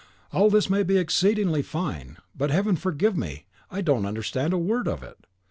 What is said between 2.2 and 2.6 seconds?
but,